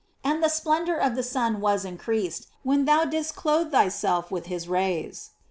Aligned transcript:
And 0.23 0.41
the 0.41 0.49
splendor 0.49 0.95
of 0.97 1.13
the 1.13 1.21
sun 1.21 1.61
was 1.61 1.85
increased, 1.85 2.47
when 2.63 2.85
thou 2.85 3.05
didst 3.05 3.35
clothe 3.35 3.69
thyself 3.71 4.31
with 4.31 4.47
his 4.47 4.67
rays. 4.67 5.29